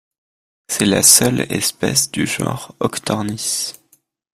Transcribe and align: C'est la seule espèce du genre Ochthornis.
C'est 0.67 0.87
la 0.87 1.03
seule 1.03 1.41
espèce 1.53 2.09
du 2.09 2.25
genre 2.25 2.75
Ochthornis. 2.79 3.73